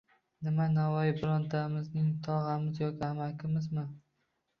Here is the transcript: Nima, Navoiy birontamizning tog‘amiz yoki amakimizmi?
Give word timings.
Nima, 0.45 0.63
Navoiy 0.77 1.11
birontamizning 1.19 2.07
tog‘amiz 2.29 2.81
yoki 2.85 3.05
amakimizmi? 3.09 3.85